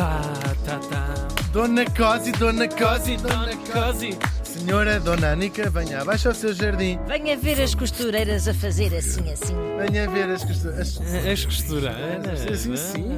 Tá, 0.00 0.22
tá, 0.64 0.78
tá. 0.78 1.14
Dona 1.52 1.84
Cosi, 1.84 2.32
Dona 2.32 2.66
Cosi, 2.66 3.18
dona 3.18 3.54
Cosi. 3.70 4.16
Senhora 4.42 4.98
Dona 4.98 5.32
Anica, 5.32 5.68
venha 5.68 6.00
abaixo 6.00 6.28
ao 6.28 6.34
seu 6.34 6.54
jardim. 6.54 6.98
Venha 7.06 7.36
ver 7.36 7.60
as 7.60 7.74
costureiras 7.74 8.48
a 8.48 8.54
fazer 8.54 8.96
assim, 8.96 9.30
assim. 9.30 9.54
Venha 9.76 10.08
ver 10.08 10.30
as 10.30 10.42
costuras. 10.42 10.98
As 11.30 11.44
costureiras. 11.44 12.46
Assim, 12.46 12.76
sim. 12.76 13.16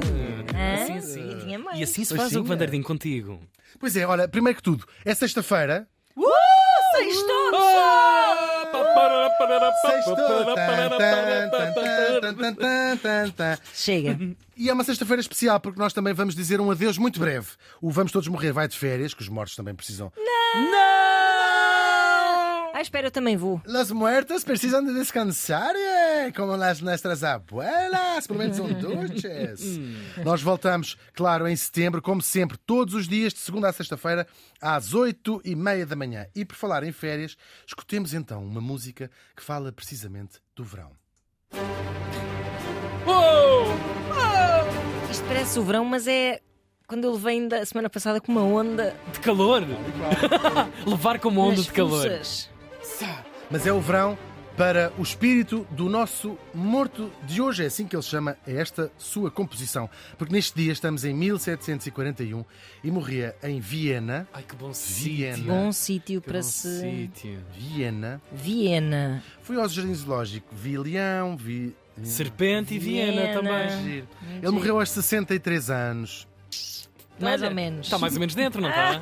Assim, 0.53 0.97
assim. 0.97 1.39
Tinha 1.39 1.57
mais. 1.57 1.79
E 1.79 1.83
assim 1.83 2.03
se 2.03 2.17
faz 2.17 2.35
o 2.35 2.43
Vandardinho 2.43 2.83
contigo. 2.83 3.39
Pois 3.79 3.95
é, 3.95 4.05
olha, 4.05 4.27
primeiro 4.27 4.57
que 4.57 4.63
tudo, 4.63 4.85
é 5.05 5.15
sexta-feira. 5.15 5.87
Sextou! 6.17 6.33
Sextou. 6.97 7.42
Chega. 13.73 14.17
E 14.55 14.69
é 14.69 14.73
uma 14.73 14.83
sexta-feira 14.83 15.21
especial 15.21 15.59
porque 15.59 15.79
nós 15.79 15.93
também 15.93 16.13
vamos 16.13 16.35
dizer 16.35 16.61
um 16.61 16.69
adeus 16.69 16.97
muito 16.97 17.19
breve. 17.19 17.47
O 17.81 17.89
Vamos 17.91 18.11
Todos 18.11 18.27
Morrer 18.27 18.51
vai 18.51 18.67
de 18.67 18.77
férias, 18.77 19.13
que 19.13 19.21
os 19.21 19.29
mortos 19.29 19.55
também 19.55 19.73
precisam. 19.73 20.11
Ah, 22.75 22.81
espera, 22.81 23.05
eu 23.05 23.11
também 23.11 23.37
vou. 23.37 23.61
Los 23.67 23.91
muertos 23.91 24.43
precisam 24.43 24.83
de 24.83 24.95
descansar, 24.95 25.75
eh, 25.75 26.31
como 26.35 26.55
las 26.57 26.81
nuestras 26.81 27.23
abuelas, 27.23 28.25
pelo 28.25 28.39
menos 28.39 28.57
são 28.57 28.65
duches. 28.73 29.61
Nós 30.25 30.41
voltamos, 30.41 30.97
claro, 31.13 31.47
em 31.47 31.55
setembro, 31.55 32.01
como 32.01 32.19
sempre, 32.19 32.57
todos 32.57 32.95
os 32.95 33.07
dias, 33.07 33.31
de 33.31 33.37
segunda 33.39 33.69
a 33.69 33.73
sexta-feira, 33.73 34.25
às 34.59 34.95
oito 34.95 35.39
e 35.45 35.55
meia 35.55 35.85
da 35.85 35.95
manhã. 35.95 36.25
E 36.35 36.43
por 36.43 36.55
falar 36.55 36.83
em 36.83 36.91
férias, 36.91 37.37
escutemos 37.67 38.11
então 38.11 38.43
uma 38.43 38.59
música 38.59 39.11
que 39.37 39.43
fala 39.43 39.71
precisamente 39.71 40.39
do 40.55 40.63
verão. 40.63 40.91
Isto 45.11 45.23
parece 45.27 45.59
o 45.59 45.63
verão, 45.63 45.85
mas 45.85 46.07
é 46.07 46.39
quando 46.87 47.07
ele 47.07 47.19
vem 47.19 47.47
da 47.47 47.63
semana 47.65 47.87
passada 47.89 48.19
com 48.19 48.31
uma 48.31 48.41
onda 48.43 48.95
De 49.11 49.19
calor. 49.19 49.61
Levar 50.87 51.19
como 51.19 51.39
onda 51.39 51.57
nas 51.57 51.65
de 51.65 51.71
calor. 51.71 52.01
fuças. 52.01 52.49
Mas 53.49 53.65
é 53.65 53.71
o 53.73 53.79
verão 53.79 54.17
para 54.57 54.93
o 54.99 55.01
espírito 55.01 55.65
do 55.71 55.89
nosso 55.89 56.37
morto 56.53 57.11
de 57.23 57.41
hoje. 57.41 57.63
É 57.63 57.67
assim 57.67 57.87
que 57.87 57.95
ele 57.95 58.03
chama 58.03 58.37
a 58.47 58.51
esta 58.51 58.91
sua 58.97 59.31
composição. 59.31 59.89
Porque 60.17 60.33
neste 60.33 60.55
dia 60.55 60.71
estamos 60.71 61.03
em 61.05 61.13
1741 61.13 62.43
e 62.83 62.91
morria 62.91 63.35
em 63.43 63.59
Viena. 63.59 64.27
Ai, 64.33 64.43
que 64.43 64.55
bom 64.55 64.71
Viena. 64.71 65.35
sítio. 65.37 65.43
Bom 65.51 65.71
sítio 65.71 66.21
Que 66.21 66.27
para 66.27 66.39
bom 66.39 66.43
se. 66.43 66.79
sítio. 66.81 67.39
Viena. 67.57 68.21
Viena. 68.31 69.23
Fui 69.41 69.59
ao 69.59 69.67
jardim 69.67 69.93
zoológico. 69.93 70.47
Vi 70.51 70.77
leão, 70.77 71.35
vi. 71.35 71.75
Serpente 72.03 72.73
e 72.75 72.79
Viena, 72.79 73.21
Viena. 73.21 73.33
também. 73.33 73.83
Giro. 73.83 74.07
Ele 74.41 74.51
morreu 74.51 74.79
aos 74.79 74.89
63 74.89 75.69
anos. 75.69 76.27
Mais 77.19 77.41
Olha, 77.41 77.49
ou 77.49 77.55
menos. 77.55 77.85
Está 77.85 77.97
mais 77.97 78.13
ou 78.13 78.19
menos 78.19 78.35
dentro, 78.35 78.61
não 78.61 78.69
está? 78.69 78.99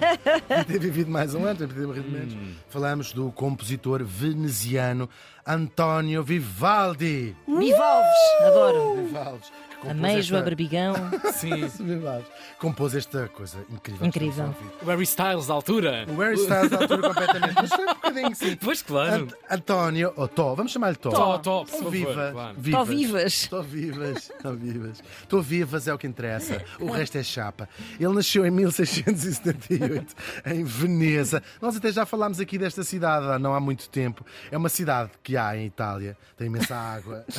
Podia 0.48 0.66
ter 0.66 0.80
vivido 0.80 1.10
mais 1.10 1.34
um 1.34 1.46
ano, 1.46 1.56
ter 1.68 1.68
morrido 1.88 2.10
menos. 2.12 2.34
Hum. 2.34 2.54
Falamos 2.70 3.14
do 3.14 3.32
compositor 3.32 4.04
veneziano 4.04 5.10
António 5.46 6.24
Vivaldi. 6.24 7.36
Bivalves. 7.48 8.18
Adoro. 8.46 8.96
Vivaldi. 9.06 9.46
Ameijo, 9.90 10.36
esta- 10.36 10.44
Berbigão. 10.46 10.94
Sim. 11.34 11.68
Vivaldi. 11.84 12.26
Compôs 12.60 12.94
esta 12.96 13.28
coisa 13.30 13.58
incrível. 13.70 14.06
Incrível. 14.08 14.46
a. 14.82 14.86
O 14.86 14.88
Harry 14.90 15.04
Styles 15.04 15.48
da 15.48 15.54
altura. 15.54 16.06
O 16.08 16.16
Harry 16.20 16.36
Styles 16.36 16.70
da 16.70 16.78
altura 16.78 17.02
completamente. 17.10 17.56
Mas 17.56 17.70
foi 17.70 17.84
um 17.86 17.94
bocadinho 17.94 18.36
sim. 18.36 18.56
Pois 18.58 18.82
claro. 18.82 19.24
Ant- 19.24 19.34
António, 19.50 20.14
ou 20.16 20.28
Tó, 20.28 20.54
vamos 20.56 20.72
chamar-lhe 20.72 20.96
Tó. 20.98 21.10
Tó, 21.10 21.38
Tó, 21.40 21.60
por 21.66 21.70
favor, 21.72 21.92
viva. 21.92 22.30
claro. 22.32 22.58
Tó 22.72 22.84
vivas. 22.84 23.34
Estou 23.34 23.64
vivas. 23.64 24.30
Estou 24.30 24.54
vivas. 24.56 25.04
Estou 25.24 25.42
vivas 25.42 25.88
é 25.88 25.94
o 25.94 25.98
que 25.98 26.08
interessa. 26.08 26.64
O 26.80 26.92
resto 26.92 27.18
é 27.18 27.24
chapa. 27.24 27.68
Ele 28.00 28.14
nasceu 28.14 28.46
em 28.46 28.52
1678 28.52 30.16
em 30.46 30.64
Veneza. 30.64 31.42
Nós 31.62 31.76
até 31.76 31.92
já 31.92 32.06
falámos 32.06 32.40
aqui 32.40 32.58
desta 32.58 32.84
cidade 32.84 33.26
há 33.26 33.40
não 33.40 33.54
há 33.54 33.60
muito 33.60 33.90
tempo. 33.90 34.26
É 34.52 34.58
uma 34.58 34.70
cidade 34.70 35.12
que 35.24 35.36
há 35.38 35.56
em 35.58 35.66
Itália. 35.66 36.18
Tem 36.38 36.48
imensa 36.48 36.76
água. 36.76 37.26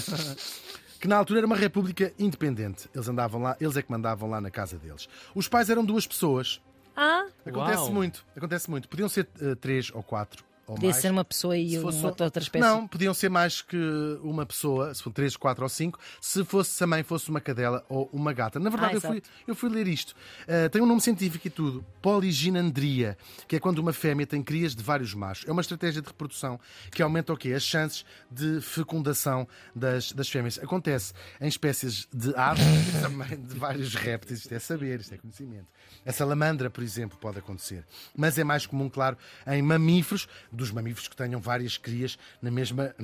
Que 1.03 1.09
na 1.09 1.17
altura 1.17 1.41
era 1.41 1.47
uma 1.49 1.57
república 1.57 2.13
independente. 2.17 2.89
Eles 2.95 3.09
andavam 3.09 3.43
lá, 3.43 3.57
eles 3.61 3.77
é 3.77 3.83
que 3.83 3.91
mandavam 3.91 4.31
lá 4.31 4.41
na 4.41 4.53
casa 4.53 4.79
deles. 4.79 5.09
Os 5.35 5.49
pais 5.49 5.69
eram 5.69 5.85
duas 5.85 6.07
pessoas. 6.07 6.63
Ah, 6.97 7.27
Acontece 7.45 7.83
Uau. 7.83 7.93
muito, 7.93 8.25
acontece 8.37 8.71
muito. 8.71 8.89
Podiam 8.89 9.09
ser 9.09 9.27
eh, 9.41 9.57
três 9.57 9.91
ou 9.93 10.01
quatro 10.01 10.45
podia 10.67 10.91
mais. 10.91 10.97
ser 11.03 11.11
uma 11.11 11.25
pessoa 11.25 11.57
e 11.57 11.79
uma 11.79 11.93
fosse- 11.93 12.05
outra 12.07 12.43
espécie. 12.43 12.65
Não, 12.65 12.87
podiam 12.89 13.13
ser 13.15 13.29
mais 13.29 13.61
que 13.63 13.77
uma 14.23 14.45
pessoa, 14.47 14.95
se 14.95 15.03
for 15.03 15.13
três, 15.13 15.37
quatro 15.37 15.63
ou 15.65 15.69
cinco, 15.69 15.99
se 16.21 16.45
fosse 16.45 16.79
também 16.79 17.03
fosse 17.03 17.29
uma 17.31 17.41
cadela 17.41 17.85
ou 17.89 18.09
uma 18.13 18.33
gata. 18.33 18.59
Na 18.61 18.71
verdade, 18.71 18.95
Ah, 18.95 18.97
eu, 18.97 19.01
fui, 19.01 19.23
eu 19.49 19.55
fui 19.55 19.69
ler 19.71 19.87
isto. 19.89 20.11
Uh, 20.43 20.69
tem 20.71 20.81
um 20.83 20.87
nome 20.87 21.01
científico 21.01 21.47
e 21.47 21.51
tudo. 21.51 21.85
Poliginandria, 22.01 23.17
que 23.47 23.57
é 23.57 23.61
quando 23.61 23.79
uma 23.79 23.93
fêmea 23.93 24.27
tem 24.27 24.43
crias 24.43 24.75
de 24.75 24.83
vários 24.83 25.13
machos. 25.15 25.47
É 25.49 25.53
uma 25.53 25.61
estratégia 25.61 26.01
de 26.01 26.09
reprodução 26.09 26.59
que 26.91 27.03
aumenta 27.03 27.33
o 27.33 27.37
quê? 27.37 27.53
As 27.53 27.63
chances 27.63 28.05
de 28.31 28.61
fecundação 28.61 29.47
das, 29.75 30.13
das 30.13 30.29
fêmeas. 30.29 30.59
Acontece 30.59 31.13
em 31.41 31.49
espécies 31.49 32.09
de 32.13 32.35
aves 32.35 32.65
e 32.65 33.01
também 33.03 33.41
de 33.41 33.55
vários 33.55 33.95
répteis. 33.95 34.41
Isto 34.41 34.55
é 34.55 34.59
saber, 34.59 35.01
isto 35.01 35.15
é 35.15 35.19
conhecimento. 35.19 35.67
A 36.07 36.13
salamandra, 36.13 36.71
por 36.71 36.83
exemplo, 36.83 37.19
pode 37.21 37.39
acontecer. 37.39 37.85
Mas 38.17 38.39
é 38.39 38.45
mais 38.45 38.67
comum, 38.67 38.89
claro, 38.89 39.17
em 39.47 39.61
mamíferos, 39.63 40.27
dos 40.63 40.71
mamíferos 40.73 41.09
que 41.09 41.17
tenham 41.17 41.41
várias 41.41 41.77
crias 41.77 42.19
na 42.41 42.51
mesma. 42.51 42.95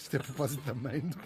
Isto 0.00 0.14
é 0.14 0.16
a 0.18 0.22
propósito 0.22 0.62
também 0.62 1.00
do 1.00 1.16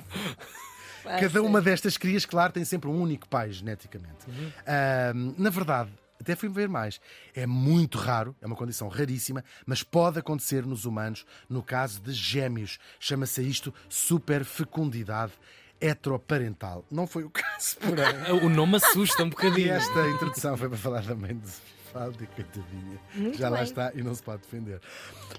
Cada 1.05 1.43
uma 1.43 1.61
destas 1.63 1.97
crias, 1.97 2.27
claro, 2.27 2.53
tem 2.53 2.65
sempre 2.65 2.89
um 2.89 3.01
único 3.01 3.29
pai, 3.29 3.51
geneticamente. 3.53 4.27
Ahm, 4.67 5.33
na 5.39 5.49
verdade, 5.49 5.91
até 6.21 6.35
fui 6.37 6.49
ver 6.49 6.69
mais. 6.69 7.01
É 7.35 7.47
muito 7.47 7.97
raro, 7.97 8.37
é 8.43 8.47
uma 8.47 8.57
condição 8.57 8.89
raríssima, 8.89 9.43
mas 9.65 9.83
pode 9.83 10.19
acontecer 10.19 10.67
nos 10.67 10.85
humanos 10.85 11.25
no 11.49 11.63
caso 11.63 12.01
de 12.01 12.13
gêmeos. 12.13 12.79
Chama-se 13.01 13.41
isto 13.43 13.73
superfecundidade 13.89 15.33
heteroparental. 15.81 16.85
Não 16.91 17.07
foi 17.07 17.25
o 17.25 17.31
caso, 17.31 17.77
porém. 17.79 18.05
O 18.45 18.49
nome 18.49 18.77
assusta 18.77 19.23
um 19.23 19.29
E 19.29 19.31
bocadinho. 19.31 19.73
esta 19.73 20.09
introdução 20.11 20.57
foi 20.57 20.69
para 20.69 20.79
falar 20.79 21.05
também 21.05 21.39
de 21.39 21.49
Falde, 21.93 22.27
coitadinha. 22.35 22.99
Muito 23.15 23.39
já 23.39 23.49
lá 23.49 23.57
bem. 23.59 23.65
está 23.65 23.93
e 23.95 24.03
não 24.03 24.15
se 24.15 24.23
pode 24.23 24.43
defender. 24.43 24.81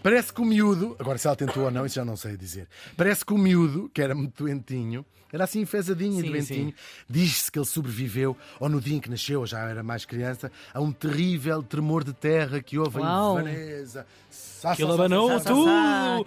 Parece 0.01 0.33
que 0.33 0.41
o 0.41 0.45
miúdo, 0.45 0.95
agora 0.99 1.17
se 1.17 1.27
ela 1.27 1.35
tentou 1.35 1.63
ou 1.65 1.71
não, 1.71 1.85
isso 1.85 1.95
já 1.95 2.05
não 2.05 2.15
sei 2.15 2.35
dizer. 2.37 2.67
Parece 2.97 3.23
que 3.25 3.33
o 3.33 3.37
miúdo, 3.37 3.89
que 3.93 4.01
era 4.01 4.15
muito 4.15 4.43
doentinho, 4.43 5.05
era 5.31 5.43
assim 5.43 5.61
enfesadinho 5.61 6.25
e 6.25 6.29
doentinho, 6.29 6.73
diz-se 7.07 7.51
que 7.51 7.59
ele 7.59 7.65
sobreviveu, 7.67 8.35
ou 8.59 8.67
no 8.67 8.81
dia 8.81 8.97
em 8.97 8.99
que 8.99 9.09
nasceu, 9.11 9.41
ou 9.41 9.45
já 9.45 9.59
era 9.59 9.83
mais 9.83 10.03
criança, 10.03 10.51
a 10.73 10.81
um 10.81 10.91
terrível 10.91 11.61
tremor 11.61 12.03
de 12.03 12.13
terra 12.13 12.59
que 12.63 12.79
houve 12.79 12.97
Uau. 12.99 13.39
em 13.39 13.43
Veneza. 13.43 14.07
Sá, 14.31 14.75
Que 14.75 14.81
ele 14.83 14.91
abanou 14.91 15.39
tudo. 15.39 15.69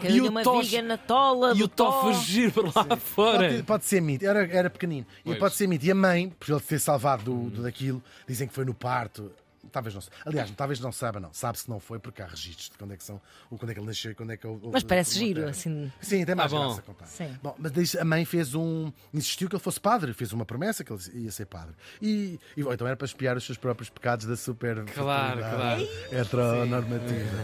E 0.08 0.20
o 0.20 0.60
viga 0.62 0.80
na 0.82 0.96
tola 0.96 1.52
E 1.54 1.62
o 1.64 1.68
Tó 1.68 1.90
Tó. 1.90 2.00
fugir 2.14 2.50
para 2.52 2.62
lá 2.66 2.72
Pode, 2.84 3.00
fora. 3.00 3.62
pode 3.66 3.84
ser 3.84 4.00
mito, 4.00 4.24
era, 4.24 4.46
era 4.46 4.70
pequenino. 4.70 5.06
E 5.20 5.24
Pois. 5.24 5.38
pode 5.38 5.54
ser 5.56 5.66
mito. 5.66 5.84
E 5.84 5.90
a 5.90 5.94
mãe, 5.94 6.30
por 6.38 6.50
ele 6.52 6.60
ter 6.60 6.78
salvado 6.78 7.24
do, 7.24 7.50
do 7.50 7.62
daquilo, 7.62 8.00
dizem 8.26 8.46
que 8.46 8.54
foi 8.54 8.64
no 8.64 8.72
parto. 8.72 9.32
Talvez 9.70 9.94
não 9.94 10.00
se- 10.00 10.10
Aliás, 10.26 10.50
talvez 10.50 10.80
não 10.80 10.90
saiba, 10.90 11.20
não. 11.20 11.32
Sabe-se 11.32 11.64
que 11.64 11.70
não 11.70 11.78
foi, 11.78 11.98
porque 11.98 12.20
há 12.20 12.26
registros 12.26 12.68
de 12.70 12.76
quando 12.78 12.92
é 12.94 12.96
que 12.96 13.04
são, 13.04 13.20
ou 13.50 13.56
quando 13.58 13.70
é 13.70 13.74
que 13.74 13.80
ele 13.80 13.86
nasceu 13.86 14.10
e 14.10 14.14
quando 14.14 14.32
é 14.32 14.36
que 14.36 14.46
houve- 14.46 14.66
Mas 14.72 14.82
parece 14.82 15.18
giro, 15.18 15.40
terra. 15.40 15.50
assim. 15.50 15.92
Sim, 16.00 16.24
tem 16.24 16.34
mais 16.34 16.52
Ah, 16.52 16.56
bom. 16.56 16.64
graça 16.66 16.80
a 16.80 16.82
contar. 16.82 17.06
Sim. 17.06 17.38
Bom, 17.42 17.54
mas 17.58 17.70
diz- 17.72 17.96
a 17.96 18.04
mãe 18.04 18.24
fez 18.24 18.54
um. 18.54 18.90
insistiu 19.14 19.48
que 19.48 19.54
ele 19.54 19.62
fosse 19.62 19.80
padre, 19.80 20.12
fez 20.12 20.32
uma 20.32 20.44
promessa 20.44 20.82
que 20.82 20.92
ele 20.92 21.00
ia 21.14 21.30
ser 21.30 21.46
padre. 21.46 21.74
E, 22.00 22.38
e 22.56 22.60
então 22.60 22.86
era 22.86 22.96
para 22.96 23.04
espiar 23.06 23.36
os 23.36 23.44
seus 23.44 23.56
próprios 23.56 23.88
pecados 23.88 24.26
da 24.26 24.36
super. 24.36 24.84
Claro, 24.86 25.38
claro. 25.38 25.88
Heteronormativa. 26.10 27.36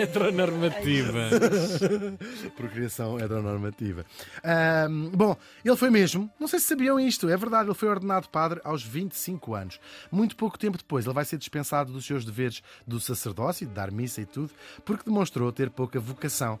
Heteronormativa. 0.00 1.30
Procriação 2.56 3.18
heteronormativa. 3.18 4.04
Ahm, 4.42 5.10
bom, 5.14 5.36
ele 5.64 5.76
foi 5.76 5.90
mesmo, 5.90 6.30
não 6.38 6.48
sei 6.48 6.58
se 6.58 6.66
sabiam 6.66 6.98
isto, 6.98 7.28
é 7.28 7.36
verdade, 7.36 7.68
ele 7.68 7.74
foi 7.74 7.88
ordenado 7.88 8.28
padre 8.28 8.60
aos 8.64 8.82
25 8.82 9.54
anos. 9.54 9.80
Muito 10.10 10.36
pouco 10.36 10.58
tempo 10.58 10.79
depois, 10.82 11.04
ele 11.06 11.14
vai 11.14 11.24
ser 11.24 11.38
dispensado 11.38 11.92
dos 11.92 12.04
seus 12.04 12.24
deveres 12.24 12.62
do 12.86 12.98
sacerdócio, 13.00 13.66
de 13.66 13.72
dar 13.72 13.90
missa 13.90 14.20
e 14.20 14.26
tudo, 14.26 14.50
porque 14.84 15.04
demonstrou 15.04 15.50
ter 15.52 15.70
pouca 15.70 15.98
vocação. 16.00 16.58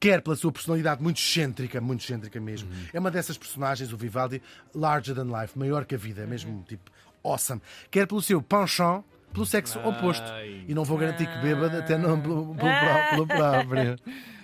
Quer 0.00 0.20
pela 0.20 0.36
sua 0.36 0.52
personalidade 0.52 1.02
muito 1.02 1.18
excêntrica, 1.18 1.80
muito 1.80 2.02
excêntrica 2.04 2.38
mesmo. 2.40 2.68
É 2.92 2.98
uma 3.00 3.10
dessas 3.10 3.38
personagens, 3.38 3.92
o 3.92 3.96
Vivaldi, 3.96 4.42
larger 4.74 5.14
than 5.14 5.24
life, 5.40 5.58
maior 5.58 5.84
que 5.86 5.94
a 5.94 5.98
vida, 5.98 6.22
é 6.22 6.26
mesmo 6.26 6.62
tipo 6.68 6.90
awesome. 7.22 7.60
Quer 7.90 8.06
pelo 8.06 8.20
seu 8.20 8.42
penchant, 8.42 9.02
pelo 9.32 9.46
sexo 9.46 9.78
oposto. 9.80 10.30
Ai. 10.30 10.64
E 10.68 10.74
não 10.74 10.84
vou 10.84 10.98
garantir 10.98 11.26
que 11.26 11.38
bêbado, 11.38 11.76
até 11.78 11.96
não 11.96 12.20
pelo, 12.20 12.54
pelo 12.54 12.56
pró- 12.56 13.10
pelo 13.10 13.26
próprio. 13.26 13.96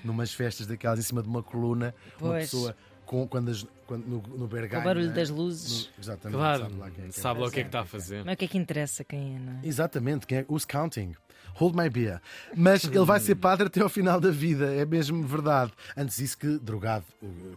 Numas 0.02 0.32
festas 0.32 0.66
daquelas 0.66 0.98
em 0.98 1.02
cima 1.02 1.22
de 1.22 1.28
uma 1.28 1.42
coluna, 1.42 1.94
uma 2.18 2.30
Pois. 2.30 2.44
pessoa 2.44 2.74
com, 3.10 3.26
quando, 3.26 3.50
as- 3.50 3.66
quando 3.88 4.06
no, 4.06 4.22
no 4.38 4.46
Bergamo. 4.46 4.82
O 4.82 4.84
barulho 4.84 5.08
né? 5.08 5.12
das 5.14 5.30
luzes. 5.30 5.86
No- 5.96 6.02
exatamente. 6.04 6.36
Claro, 6.38 6.62
sabe 6.62 6.76
lá 6.78 6.90
quem 6.90 7.04
é 7.04 7.08
que 7.08 7.18
é. 7.18 7.20
sabe 7.22 7.40
lá 7.40 7.46
o 7.46 7.50
que 7.50 7.58
é 7.58 7.62
que 7.64 7.68
está 7.68 7.80
a 7.80 7.84
fazer. 7.84 8.24
Não 8.24 8.30
é 8.30 8.34
o 8.34 8.36
que 8.36 8.44
é 8.44 8.48
que 8.48 8.56
interessa 8.56 9.02
quem 9.02 9.34
é, 9.34 9.38
não 9.40 9.52
é? 9.54 9.60
Exatamente, 9.64 10.26
quem 10.28 10.38
é? 10.38 10.46
Who's 10.48 10.64
counting? 10.64 11.16
Hold 11.54 11.74
my 11.74 11.90
beer. 11.90 12.20
Mas 12.56 12.84
ele 12.84 13.04
vai 13.04 13.18
ser 13.18 13.34
padre 13.34 13.66
até 13.66 13.80
ao 13.82 13.88
final 13.88 14.20
da 14.20 14.30
vida, 14.30 14.72
é 14.72 14.86
mesmo 14.86 15.26
verdade. 15.26 15.72
Antes 15.96 16.18
disso 16.18 16.38
que 16.38 16.46
drogado, 16.60 17.04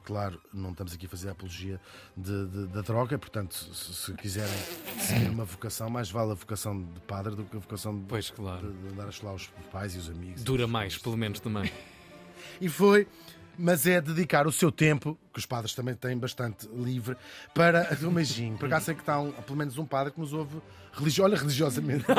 claro, 0.03 0.41
não 0.51 0.71
estamos 0.71 0.91
aqui 0.93 1.05
a 1.05 1.09
fazer 1.09 1.29
a 1.29 1.33
apologia 1.33 1.79
de- 2.17 2.47
de- 2.47 2.67
da 2.69 2.81
droga, 2.81 3.19
portanto, 3.19 3.53
se, 3.53 3.93
se 3.93 4.13
quiserem 4.15 4.51
seguir 4.97 5.29
uma 5.29 5.45
vocação, 5.45 5.87
mais 5.91 6.09
vale 6.09 6.31
a 6.31 6.33
vocação 6.33 6.81
de 6.81 6.99
padre 7.01 7.35
do 7.35 7.43
que 7.43 7.55
a 7.55 7.59
vocação 7.59 7.95
de, 7.95 8.05
Pois, 8.07 8.31
claro. 8.31 8.71
de, 8.71 8.73
de 8.87 8.87
andar 8.93 9.07
a 9.07 9.11
chular 9.11 9.35
os 9.35 9.47
pais 9.71 9.93
e 9.93 9.99
os 9.99 10.09
amigos. 10.09 10.43
Dura 10.43 10.65
mais, 10.65 10.97
pelo 10.97 11.15
menos 11.15 11.39
também. 11.39 11.71
E 12.59 12.67
foi, 12.67 13.07
mas 13.57 13.85
é 13.87 13.99
dedicar 14.01 14.47
o 14.47 14.51
seu 14.51 14.71
tempo, 14.71 15.17
que 15.33 15.39
os 15.39 15.45
padres 15.45 15.73
também 15.73 15.93
têm 15.95 16.17
bastante 16.17 16.67
livre, 16.75 17.15
para 17.53 17.87
beijinho. 18.13 18.57
Por 18.57 18.65
acaso 18.67 18.85
sei 18.85 18.95
que 18.95 19.01
está 19.01 19.19
um- 19.19 19.31
pelo 19.31 19.57
menos 19.57 19.77
um 19.77 19.85
padre 19.85 20.11
que 20.13 20.19
nos 20.19 20.33
ouve 20.33 20.57
religi 20.93 21.21
olha, 21.21 21.35
religiosamente. 21.37 22.05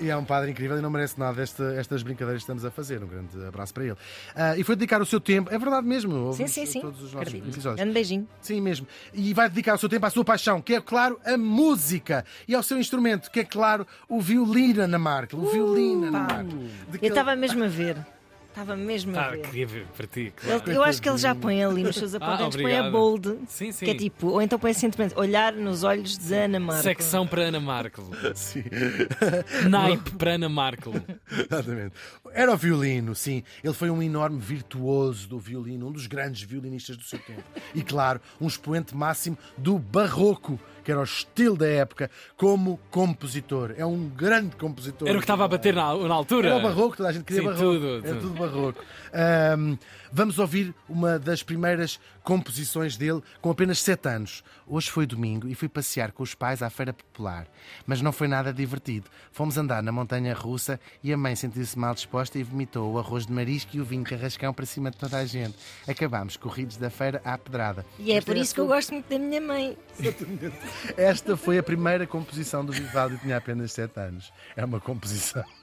E 0.00 0.10
é 0.10 0.16
um 0.16 0.24
padre 0.24 0.50
incrível 0.50 0.76
e 0.76 0.80
não 0.80 0.90
merece 0.90 1.18
nada 1.20 1.40
esta, 1.40 1.62
estas 1.76 2.02
brincadeiras 2.02 2.40
que 2.42 2.44
estamos 2.44 2.64
a 2.64 2.70
fazer. 2.70 3.00
Um 3.02 3.06
grande 3.06 3.46
abraço 3.46 3.72
para 3.72 3.84
ele. 3.84 3.96
Ah, 4.34 4.56
e 4.58 4.64
foi 4.64 4.74
dedicar 4.74 5.00
o 5.00 5.06
seu 5.06 5.20
tempo, 5.20 5.54
é 5.54 5.56
verdade 5.58 5.86
mesmo. 5.86 6.10
Sim, 6.10 6.18
ouvimos 6.18 6.50
sim, 6.50 6.66
sim. 6.66 6.80
Todos 6.80 7.00
os 7.00 7.12
nossos 7.12 7.28
Acredito. 7.28 7.52
episódios. 7.54 7.76
Grande 7.76 7.92
beijinho. 7.94 8.28
Sim, 8.40 8.60
mesmo. 8.60 8.88
E 9.12 9.32
vai 9.32 9.48
dedicar 9.48 9.76
o 9.76 9.78
seu 9.78 9.88
tempo 9.88 10.04
à 10.04 10.10
sua 10.10 10.24
paixão, 10.24 10.60
que 10.60 10.74
é, 10.74 10.80
claro, 10.80 11.20
a 11.24 11.36
música. 11.38 12.24
E 12.48 12.56
ao 12.56 12.62
seu 12.64 12.76
instrumento, 12.76 13.30
que 13.30 13.38
é, 13.40 13.44
claro, 13.44 13.86
o 14.08 14.20
violino, 14.20 14.82
Ana 14.82 14.98
Markel. 14.98 15.38
O 15.38 15.48
violino, 15.48 16.10
pá. 16.10 16.18
Markel. 16.18 16.44
De 16.90 16.98
que 16.98 17.04
Eu 17.06 17.08
ele- 17.08 17.08
estava 17.08 17.36
mesmo 17.36 17.62
a 17.62 17.68
ver. 17.68 17.96
Estava 18.54 18.76
mesmo 18.76 19.18
a 19.18 19.20
Ah, 19.26 19.30
ver. 19.30 19.40
queria 19.40 19.66
ver 19.66 19.86
para 19.96 20.06
ti, 20.06 20.32
claro. 20.36 20.62
Ele- 20.64 20.76
eu 20.76 20.82
acho 20.84 21.02
que 21.02 21.08
ele 21.08 21.18
já 21.18 21.34
põe 21.34 21.64
ali 21.64 21.82
nos 21.82 21.96
seus 21.96 22.14
apontamentos, 22.14 22.54
põe 22.62 22.72
a 22.76 22.82
obrigado. 22.86 22.92
bold. 22.92 23.38
Sim, 23.48 23.72
sim. 23.72 23.84
Que 23.84 23.90
é 23.90 23.94
tipo, 23.96 24.28
ou 24.28 24.40
então 24.40 24.60
põe 24.60 24.72
sentimento, 24.72 25.18
olhar 25.18 25.52
nos 25.52 25.82
olhos 25.82 26.16
de 26.16 26.32
Ana 26.32 26.60
Marco. 26.60 26.82
Secção 26.84 27.26
para 27.26 27.42
Ana 27.42 27.58
Markel. 27.58 28.08
Sim. 28.36 28.62
Naipe 29.68 30.12
para 30.12 30.34
Ana 30.34 30.48
Markel. 30.48 30.92
Exatamente. 31.30 31.94
Era 32.32 32.52
o 32.52 32.56
violino, 32.56 33.14
sim. 33.14 33.42
Ele 33.62 33.74
foi 33.74 33.90
um 33.90 34.02
enorme 34.02 34.38
virtuoso 34.40 35.28
do 35.28 35.38
violino, 35.38 35.88
um 35.88 35.92
dos 35.92 36.06
grandes 36.06 36.42
violinistas 36.42 36.96
do 36.96 37.02
seu 37.02 37.18
tempo. 37.18 37.42
E, 37.74 37.82
claro, 37.82 38.20
um 38.40 38.46
expoente 38.46 38.94
máximo 38.94 39.36
do 39.58 39.78
barroco, 39.78 40.58
que 40.84 40.90
era 40.92 41.00
o 41.00 41.04
estilo 41.04 41.56
da 41.56 41.66
época, 41.66 42.10
como 42.36 42.78
compositor. 42.90 43.74
É 43.76 43.84
um 43.86 44.08
grande 44.08 44.54
compositor. 44.56 45.08
Era 45.08 45.16
o 45.16 45.20
que 45.20 45.24
estava 45.24 45.44
a 45.44 45.48
bater 45.48 45.74
na, 45.74 45.94
na 45.96 46.14
altura. 46.14 46.48
Era 46.50 46.58
o 46.58 46.62
barroco, 46.62 46.96
toda 46.96 47.08
a 47.08 47.12
gente 47.12 47.24
queria 47.24 47.42
Sim, 47.42 47.48
barroco. 47.48 47.64
tudo, 47.72 47.86
Era 47.88 48.02
tudo. 48.02 48.20
tudo 48.20 48.38
barroco. 48.38 48.84
Ahm, 49.12 49.78
vamos 50.14 50.38
ouvir 50.38 50.72
uma 50.88 51.18
das 51.18 51.42
primeiras 51.42 51.98
composições 52.22 52.96
dele 52.96 53.20
com 53.40 53.50
apenas 53.50 53.80
7 53.80 54.08
anos. 54.08 54.44
Hoje 54.64 54.88
foi 54.88 55.06
domingo 55.06 55.48
e 55.48 55.56
fui 55.56 55.68
passear 55.68 56.12
com 56.12 56.22
os 56.22 56.36
pais 56.36 56.62
à 56.62 56.70
Feira 56.70 56.92
Popular. 56.92 57.48
Mas 57.84 58.00
não 58.00 58.12
foi 58.12 58.28
nada 58.28 58.52
divertido. 58.52 59.10
Fomos 59.32 59.58
andar 59.58 59.82
na 59.82 59.90
montanha 59.90 60.32
russa 60.32 60.78
e 61.02 61.12
a 61.12 61.16
mãe 61.16 61.34
sentiu-se 61.34 61.76
mal 61.76 61.94
disposta 61.94 62.38
e 62.38 62.44
vomitou 62.44 62.92
o 62.92 62.98
arroz 62.98 63.26
de 63.26 63.32
marisco 63.32 63.76
e 63.76 63.80
o 63.80 63.84
vinho 63.84 64.04
carrascão 64.04 64.54
para 64.54 64.64
cima 64.64 64.88
de 64.88 64.96
toda 64.96 65.18
a 65.18 65.26
gente. 65.26 65.56
Acabámos 65.86 66.36
corridos 66.36 66.76
da 66.76 66.90
feira 66.90 67.20
à 67.24 67.36
pedrada. 67.36 67.84
E 67.98 68.12
é 68.12 68.16
Esta 68.16 68.30
por 68.30 68.38
a 68.38 68.40
isso 68.40 68.54
que 68.54 68.60
eu 68.60 68.68
gosto 68.68 68.92
muito 68.92 69.08
da 69.08 69.18
minha 69.18 69.40
mãe. 69.40 69.76
Esta 70.96 71.36
foi 71.36 71.58
a 71.58 71.62
primeira 71.62 72.06
composição 72.06 72.64
do 72.64 72.72
Vivaldi 72.72 73.16
e 73.16 73.18
tinha 73.18 73.36
apenas 73.36 73.72
7 73.72 73.98
anos. 73.98 74.32
É 74.56 74.64
uma 74.64 74.80
composição. 74.80 75.44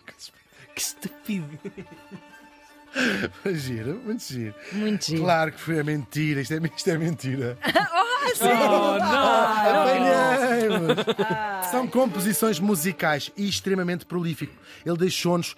Que 0.74 0.80
estúpido. 0.80 1.60
Giro, 3.54 4.02
muito 4.04 4.24
giro. 4.24 4.56
Muito 4.74 5.06
giro. 5.06 5.22
Claro 5.24 5.52
que 5.52 5.60
foi 5.60 5.80
a 5.80 5.84
mentira. 5.84 6.42
Isto 6.42 6.54
é, 6.56 6.60
isto 6.76 6.90
é 6.90 6.98
mentira. 6.98 7.58
Oh, 8.40 8.98
não! 9.00 9.82
Apanhamos! 9.82 11.06
São 11.72 11.88
composições 11.88 12.60
musicais 12.60 13.32
e 13.36 13.50
extremamente 13.50 14.06
prolífico. 14.06 14.54
Ele 14.86 14.96
deixou-nos 14.96 15.56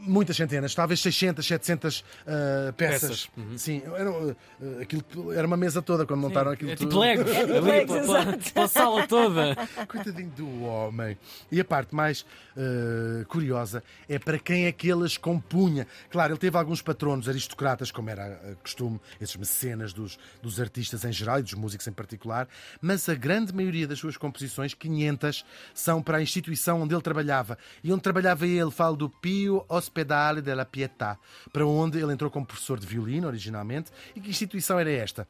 muitas 0.00 0.36
centenas, 0.36 0.74
talvez 0.74 1.00
600, 1.00 1.44
700 1.46 2.04
ah, 2.26 2.72
peças. 2.76 3.00
Peças, 3.00 3.30
uhum. 3.36 3.58
Sim, 3.58 3.82
era, 3.96 4.10
ah, 4.10 4.82
aquilo, 4.82 5.32
era 5.32 5.46
uma 5.46 5.56
mesa 5.56 5.80
toda 5.80 6.04
quando 6.04 6.20
montaram 6.20 6.50
aquilo 6.50 6.70
É 6.70 6.76
tudo. 6.76 6.88
tipo 6.88 7.00
Legos. 7.00 7.30
tipo 7.30 7.40
Ali, 7.56 7.60
Legos, 7.60 7.96
pela- 8.00 8.36
pela- 8.38 8.68
sala 8.68 9.06
toda. 9.06 9.56
Coitadinho 9.88 10.30
do 10.30 10.62
homem. 10.64 11.16
E 11.50 11.60
a 11.60 11.64
parte 11.64 11.94
mais 11.94 12.24
eh, 12.56 13.24
curiosa 13.28 13.82
é 14.08 14.18
para 14.18 14.38
quem 14.38 14.66
é 14.66 14.72
que 14.72 14.88
ele 14.90 15.04
as 15.04 15.16
compunha. 15.16 15.86
Claro, 16.10 16.32
ele 16.32 16.38
teve 16.40 16.56
alguns 16.56 16.82
patronos 16.82 17.28
aristocratas, 17.28 17.90
como 17.90 18.10
era 18.10 18.22
eh, 18.44 18.56
costume, 18.62 19.00
esses 19.20 19.36
mecenas 19.36 19.92
dos, 19.92 20.18
dos 20.42 20.60
artistas 20.60 21.04
em 21.04 21.12
geral 21.12 21.38
e 21.38 21.42
dos 21.42 21.54
músicos 21.54 21.86
em 21.86 21.92
particular, 21.92 22.48
mas 22.80 23.08
a 23.08 23.14
grande 23.14 23.54
maioria 23.54 23.86
das 23.86 23.98
suas 23.98 24.16
composições, 24.16 24.74
500, 24.74 25.44
são 25.74 26.02
para 26.02 26.18
a 26.18 26.22
instituição 26.22 26.82
onde 26.82 26.94
ele 26.94 27.02
trabalhava. 27.02 27.56
E 27.82 27.92
onde 27.92 28.02
trabalhava 28.02 28.46
ele, 28.46 28.70
falo 28.70 28.96
do 28.96 29.05
Pio 29.08 29.64
Ospedale 29.68 30.42
della 30.42 30.64
Pietà, 30.64 31.18
para 31.52 31.66
onde 31.66 31.98
ele 31.98 32.12
entrou 32.12 32.30
como 32.30 32.46
professor 32.46 32.78
de 32.78 32.86
violino 32.86 33.26
originalmente. 33.26 33.90
E 34.14 34.20
que 34.20 34.30
instituição 34.30 34.78
era 34.78 34.90
esta? 34.90 35.26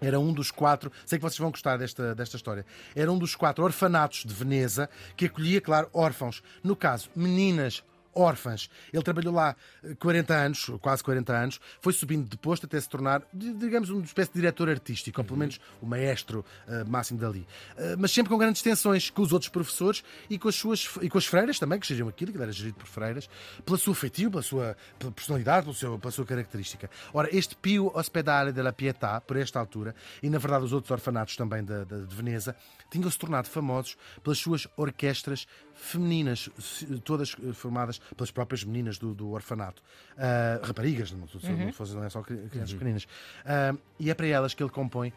Era 0.00 0.18
um 0.18 0.32
dos 0.32 0.50
quatro, 0.50 0.90
sei 1.04 1.18
que 1.18 1.22
vocês 1.22 1.38
vão 1.38 1.50
gostar 1.50 1.76
desta, 1.76 2.14
desta 2.14 2.36
história, 2.36 2.64
era 2.96 3.12
um 3.12 3.18
dos 3.18 3.36
quatro 3.36 3.62
orfanatos 3.62 4.24
de 4.24 4.32
Veneza 4.32 4.88
que 5.14 5.26
acolhia, 5.26 5.60
claro, 5.60 5.90
órfãos. 5.92 6.42
No 6.64 6.74
caso, 6.74 7.10
meninas 7.14 7.84
órfãs. 8.14 8.68
Ele 8.92 9.02
trabalhou 9.02 9.32
lá 9.34 9.54
eh, 9.84 9.94
40 9.98 10.34
anos, 10.34 10.70
quase 10.80 11.02
40 11.02 11.32
anos, 11.36 11.60
foi 11.80 11.92
subindo 11.92 12.28
de 12.28 12.36
posto 12.36 12.66
até 12.66 12.80
se 12.80 12.88
tornar, 12.88 13.22
di- 13.32 13.52
digamos, 13.54 13.90
uma 13.90 14.02
espécie 14.04 14.30
de 14.32 14.40
diretor 14.40 14.68
artístico, 14.68 15.20
ou 15.20 15.24
pelo 15.24 15.38
menos 15.38 15.60
o 15.80 15.86
maestro 15.86 16.44
eh, 16.68 16.84
máximo 16.84 17.18
dali. 17.18 17.46
Eh, 17.76 17.96
mas 17.98 18.10
sempre 18.10 18.30
com 18.30 18.38
grandes 18.38 18.62
tensões 18.62 19.10
com 19.10 19.22
os 19.22 19.32
outros 19.32 19.48
professores 19.50 20.02
e 20.28 20.38
com 20.38 20.48
as 20.48 20.54
suas 20.54 20.88
e 21.02 21.08
com 21.08 21.18
as 21.18 21.26
freiras 21.26 21.58
também, 21.58 21.78
que 21.78 21.86
geriam 21.86 22.08
aquilo, 22.08 22.32
que 22.32 22.40
era 22.42 22.52
gerido 22.52 22.76
por 22.78 22.86
freiras, 22.86 23.28
pela 23.64 23.78
sua 23.78 23.94
feitio, 23.94 24.30
pela 24.30 24.42
sua 24.42 24.76
pela 24.98 25.12
personalidade, 25.12 25.64
pelo 25.64 25.74
seu, 25.74 25.98
pela 25.98 26.10
sua 26.10 26.24
característica. 26.26 26.90
Ora, 27.12 27.28
este 27.34 27.54
Pio 27.56 27.90
Ospedale 27.94 28.52
della 28.52 28.72
Pietà, 28.72 29.20
por 29.20 29.36
esta 29.36 29.58
altura, 29.58 29.94
e 30.22 30.28
na 30.30 30.38
verdade 30.38 30.64
os 30.64 30.72
outros 30.72 30.90
orfanatos 30.90 31.36
também 31.36 31.64
da, 31.64 31.84
da- 31.84 31.98
de 31.98 32.14
Veneza, 32.14 32.54
tinham-se 32.90 33.18
tornado 33.18 33.48
famosos 33.48 33.96
pelas 34.22 34.38
suas 34.38 34.66
orquestras 34.76 35.46
femininas, 35.80 36.48
todas 37.04 37.34
eh, 37.42 37.52
formadas 37.52 37.98
pelas 38.16 38.30
próprias 38.30 38.62
meninas 38.64 38.98
do, 38.98 39.14
do 39.14 39.30
orfanato. 39.30 39.82
Ah, 40.16 40.60
raparigas, 40.62 41.10
não, 41.10 41.20
não, 41.20 41.26
não, 41.66 41.72
fosse- 41.72 41.94
não 41.94 42.04
é 42.04 42.10
só 42.10 42.22
cri- 42.22 42.36
crianças 42.50 42.72
pequeninas. 42.74 43.06
Ah, 43.44 43.74
e 43.98 44.10
é 44.10 44.14
para 44.14 44.26
elas 44.26 44.52
que 44.54 44.62
ele 44.62 44.70
compõe 44.70 45.12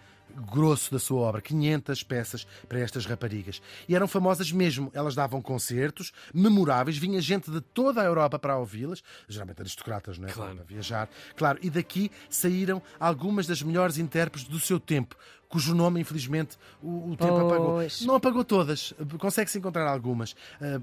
grosso 0.51 0.91
da 0.91 1.00
sua 1.00 1.19
obra, 1.19 1.41
500 1.41 2.03
peças 2.03 2.47
para 2.68 2.80
estas 2.80 3.06
raparigas. 3.06 3.62
E 3.88 3.95
eram 3.95 4.07
famosas 4.07 4.51
mesmo. 4.51 4.91
Elas 4.94 5.15
davam 5.15 5.41
concertos 5.41 6.12
memoráveis, 6.33 6.97
vinha 6.97 7.21
gente 7.21 7.51
de 7.51 7.62
toda 7.62 8.01
a 8.01 8.06
Europa 8.06 8.39
para 8.39 8.57
ouvi-las, 8.57 9.03
geralmente 9.27 9.62
aristocratas, 9.62 10.18
não 10.18 10.27
é? 10.27 10.31
Claro. 10.31 10.56
Para 10.56 10.65
viajar. 10.65 11.09
Claro, 11.35 11.59
e 11.62 11.69
daqui 11.69 12.12
saíram 12.30 12.81
algumas 13.00 13.47
das 13.47 13.62
melhores 13.62 13.97
intérpretes 13.97 14.47
do 14.47 14.59
seu 14.59 14.80
tempo, 14.80 15.15
cujo 15.47 15.75
nome, 15.75 16.01
infelizmente, 16.01 16.57
o, 16.81 17.12
o 17.12 17.15
tempo 17.18 17.38
apagou. 17.38 17.79
Não 18.01 18.15
apagou 18.15 18.44
todas, 18.44 18.94
consegue-se 19.19 19.58
encontrar 19.58 19.88
algumas. 19.88 20.36
Ah, 20.60 20.81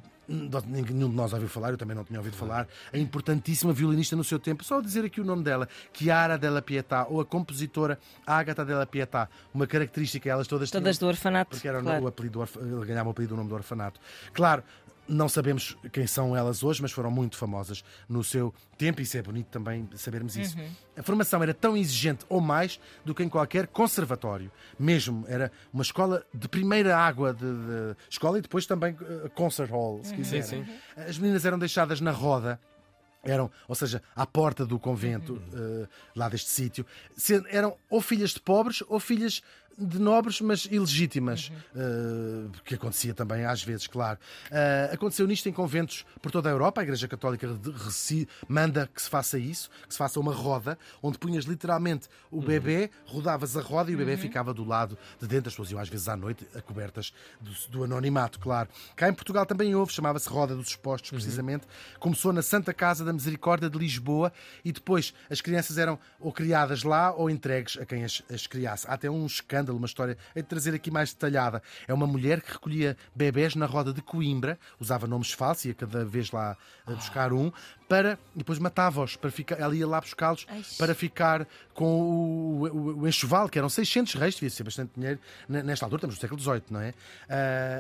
nenhum 0.67 1.11
de 1.11 1.17
nós 1.17 1.33
ouviu 1.33 1.49
falar, 1.49 1.71
eu 1.71 1.77
também 1.77 1.97
não 1.97 2.05
tinha 2.05 2.19
ouvido 2.19 2.37
falar. 2.37 2.67
A 2.93 2.99
importantíssima 2.99 3.73
violinista 3.73 4.15
no 4.17 4.23
seu 4.25 4.39
tempo, 4.39 4.63
só 4.65 4.81
dizer 4.81 5.05
aqui 5.05 5.21
o 5.21 5.25
nome 5.25 5.43
dela, 5.43 5.69
Chiara 5.93 6.39
della 6.39 6.63
Pietà, 6.63 7.07
ou 7.09 7.21
a 7.21 7.25
compositora 7.25 7.99
Ágata 8.27 8.65
della 8.65 8.87
Pietà. 8.87 9.29
Uma 9.53 9.67
característica, 9.67 10.29
elas 10.31 10.47
todas 10.47 10.71
Todas 10.71 10.97
tinham, 10.99 11.09
do 11.09 11.13
orfanato. 11.13 11.51
porque 11.51 11.67
era 11.69 11.81
o- 11.81 11.83
claro. 11.83 12.05
o 12.05 12.07
apelido, 12.09 12.45
ganhava 12.87 13.09
o 13.09 13.13
apelido 13.13 13.35
do 13.35 13.39
nome 13.39 13.49
do 13.49 13.55
orfanato. 13.55 14.01
Claro, 14.33 14.63
não 15.11 15.29
sabemos 15.29 15.77
quem 15.93 16.07
são 16.07 16.37
elas 16.37 16.63
hoje, 16.63 16.81
mas 16.81 16.93
foram 16.93 17.11
muito 17.11 17.37
famosas 17.37 17.85
no 18.09 18.23
seu 18.23 18.55
tempo, 18.79 19.01
e 19.01 19.03
isso 19.03 19.19
é 19.19 19.23
bonito 19.23 19.49
também 19.49 19.89
sabermos 19.97 20.37
isso. 20.37 20.57
Uhum. 20.57 20.71
A 20.97 21.03
formação 21.03 21.43
era 21.43 21.53
tão 21.53 21.77
exigente 21.77 22.25
ou 22.29 22.41
mais 22.41 22.81
do 23.05 23.15
que 23.15 23.23
em 23.23 23.29
qualquer 23.29 23.67
conservatório. 23.67 24.51
Mesmo, 24.79 25.25
era 25.29 25.51
uma 25.73 25.83
escola 25.83 26.25
de 26.33 26.49
primeira 26.49 26.97
água 26.97 27.35
de, 27.35 27.41
de 27.41 27.97
escola 28.09 28.39
e 28.39 28.41
depois 28.41 28.67
também 28.67 28.97
eh, 29.01 29.29
concert 29.35 29.71
hall, 29.71 30.01
se 30.05 30.15
quiserem. 30.15 30.65
Sim, 30.65 30.67
As 30.97 31.19
meninas 31.19 31.45
eram 31.45 31.59
deixadas 31.59 32.01
na 32.01 32.13
roda. 32.13 32.61
Eram, 33.23 33.51
ou 33.69 33.75
seja, 33.75 34.03
à 34.17 34.25
porta 34.25 34.65
do 34.65 34.79
convento, 34.79 35.43
eh, 35.53 35.87
lá 36.17 36.27
deste 36.31 36.49
sítio, 36.49 36.87
eram 37.51 37.77
ou 37.91 38.01
filhas 38.01 38.31
de 38.31 38.41
pobres 38.41 38.83
ou 38.89 38.99
filhas 38.99 39.43
de 39.79 39.99
nobres, 39.99 40.41
mas 40.41 40.67
ilegítimas, 40.67 41.51
uh, 41.75 42.51
que 42.65 42.75
acontecia 42.75 43.15
também 43.15 43.45
às 43.45 43.63
vezes, 43.63 43.87
claro. 43.87 44.19
Uh, 44.51 44.95
aconteceu 44.95 45.27
nisto 45.27 45.49
em 45.49 45.53
conventos 45.53 46.05
por 46.21 46.31
toda 46.31 46.49
a 46.49 46.53
Europa. 46.53 46.81
A 46.81 46.85
Igreja 46.85 47.09
Católica 47.09 47.49
manda 48.49 48.89
que 48.95 49.01
se 49.01 49.09
faça 49.09 49.39
isso, 49.39 49.71
que 49.87 49.95
se 49.95 49.99
faça 49.99 50.21
uma 50.21 50.33
roda, 50.33 50.79
onde 51.03 51.19
punhas 51.19 51.45
literalmente 51.45 52.09
o 52.31 52.41
bebê, 52.41 52.91
rodavas 53.07 53.57
a 53.57 53.61
roda 53.61 53.91
e 53.91 53.95
o 53.95 53.99
bebê 53.99 54.17
ficava 54.17 54.53
do 54.53 54.65
lado 54.65 54.99
de 55.21 55.27
dentro. 55.27 55.49
As 55.49 55.55
pessoas 55.55 55.71
iam 55.71 55.81
às 55.81 55.89
vezes 55.89 56.09
à 56.09 56.17
noite, 56.17 56.47
a 56.55 56.61
cobertas 56.61 57.13
do, 57.41 57.53
do 57.71 57.85
anonimato, 57.85 58.39
claro. 58.39 58.69
Cá 58.97 59.09
em 59.09 59.15
Portugal 59.15 59.47
também 59.47 59.75
houve, 59.75 59.93
chamava-se 59.93 60.29
Roda 60.29 60.55
dos 60.55 60.69
Expostos, 60.69 61.11
precisamente. 61.11 61.67
Começou 61.99 62.33
na 62.33 62.43
Santa 62.43 62.73
Casa 62.73 63.05
da 63.05 63.13
Misericórdia 63.13 63.69
de 63.69 63.79
Lisboa 63.79 64.33
e 64.65 64.73
depois 64.73 65.15
as 65.31 65.41
crianças 65.41 65.79
eram 65.79 65.99
ou 66.19 66.33
criadas 66.33 66.83
lá 66.83 67.13
ou 67.13 67.31
entregues 67.31 67.79
a 67.79 67.87
quem 67.87 68.05
as, 68.05 68.23
as 68.33 68.47
criasse. 68.47 68.87
Há 68.87 68.95
até 68.95 69.11
um 69.11 69.27
escândalo, 69.27 69.60
uma 69.69 69.87
história, 69.87 70.17
de 70.35 70.43
trazer 70.43 70.75
aqui 70.75 70.91
mais 70.91 71.13
detalhada. 71.13 71.63
É 71.87 71.95
uma 71.95 72.07
mulher 72.07 72.41
que 72.41 72.53
recolhia 72.53 72.97
bebés 73.15 73.55
na 73.55 73.67
roda 73.67 73.93
de 73.93 74.03
Coimbra, 74.03 74.59
usava 74.79 75.07
nomes 75.07 75.33
falsos, 75.33 75.67
ia 75.67 75.75
cada 75.75 76.05
vez 76.05 76.31
lá 76.31 76.57
a 76.87 76.93
buscar 76.93 77.33
um, 77.33 77.53
para 77.89 78.19
e 78.35 78.39
depois 78.39 78.59
matava-os. 78.59 79.17
Para 79.17 79.31
ficar, 79.31 79.59
ela 79.59 79.75
ia 79.75 79.87
lá 79.87 80.01
buscá-los 80.01 80.47
para 80.79 80.95
ficar 80.95 81.47
com 81.75 82.01
o, 82.01 82.69
o, 82.69 83.01
o, 83.01 83.09
enxoval, 83.09 83.49
que 83.49 83.59
eram 83.59 83.69
600 83.69 84.15
reis, 84.15 84.35
devia 84.35 84.51
ser 84.51 84.63
bastante 84.63 84.93
dinheiro 84.95 85.19
nesta 85.49 85.85
altura, 85.85 85.99
estamos 85.99 86.17
no 86.17 86.21
século 86.21 86.41
XVIII, 86.41 86.63
não 86.71 86.81
é? 86.81 86.91
Uh, 86.91 86.95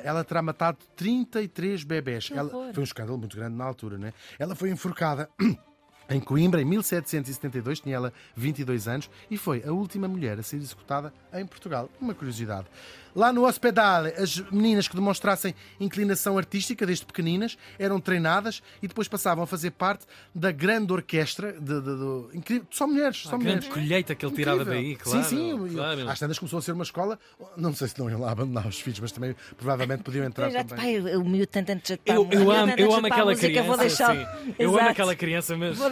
ela 0.04 0.24
terá 0.24 0.42
matado 0.42 0.78
33 0.96 1.84
bebés. 1.84 2.30
Ela, 2.32 2.50
foi 2.50 2.80
um 2.80 2.84
escândalo 2.84 3.18
muito 3.18 3.36
grande 3.36 3.56
na 3.56 3.64
altura, 3.64 3.98
não 3.98 4.08
é? 4.08 4.14
Ela 4.38 4.54
foi 4.54 4.70
enforcada. 4.70 5.28
Em 6.10 6.18
Coimbra, 6.18 6.60
em 6.60 6.64
1772, 6.64 7.80
tinha 7.80 7.94
ela 7.94 8.12
22 8.34 8.88
anos 8.88 9.08
e 9.30 9.36
foi 9.36 9.62
a 9.64 9.70
última 9.70 10.08
mulher 10.08 10.38
a 10.38 10.42
ser 10.42 10.56
executada 10.56 11.12
em 11.32 11.46
Portugal. 11.46 11.88
Uma 12.00 12.14
curiosidade. 12.14 12.66
Lá 13.14 13.32
no 13.32 13.46
hospital, 13.46 14.04
as 14.16 14.38
meninas 14.50 14.86
que 14.86 14.94
demonstrassem 14.94 15.54
inclinação 15.80 16.38
artística 16.38 16.86
desde 16.86 17.04
pequeninas 17.04 17.58
eram 17.78 18.00
treinadas 18.00 18.62
e 18.82 18.86
depois 18.86 19.08
passavam 19.08 19.42
a 19.42 19.46
fazer 19.46 19.72
parte 19.72 20.06
da 20.34 20.52
grande 20.52 20.92
orquestra 20.92 21.52
de, 21.52 21.80
de, 21.80 21.80
de, 21.80 22.38
incrível, 22.38 22.66
só 22.70 22.86
mulheres. 22.86 23.18
Só 23.18 23.34
a 23.34 23.38
mulheres. 23.38 23.64
grande 23.64 23.74
colheita 23.74 24.14
que 24.14 24.24
ele 24.24 24.34
tirava 24.34 24.64
daí, 24.64 24.96
claro. 24.96 25.24
Sim, 25.24 25.58
sim. 25.58 25.74
Claro. 25.74 26.08
Às 26.08 26.18
tantas 26.18 26.38
começou 26.38 26.58
a 26.60 26.62
ser 26.62 26.72
uma 26.72 26.84
escola, 26.84 27.18
não 27.56 27.74
sei 27.74 27.88
se 27.88 27.98
não 27.98 28.08
iam 28.08 28.20
lá 28.20 28.30
abandonar 28.30 28.66
os 28.66 28.80
filhos, 28.80 29.00
mas 29.00 29.10
também 29.10 29.34
provavelmente 29.56 30.02
podiam 30.02 30.24
entrar 30.24 30.50
já, 30.50 30.62
também. 30.62 31.02
Pai, 31.02 31.16
o 31.16 31.24
miúdo 31.24 31.48
tanto 31.48 31.74
de 31.74 32.00
Eu, 32.06 32.28
eu 32.30 32.50
amo, 32.50 32.72
eu 32.76 32.94
amo 32.94 33.06
aquela 33.08 33.34
criança. 33.34 33.66
Vou 33.66 33.76
deixar... 33.76 34.16
sim. 34.16 34.54
Eu 34.58 34.78
amo 34.78 34.88
aquela 34.88 35.16
criança 35.16 35.56
mesmo. 35.56 35.82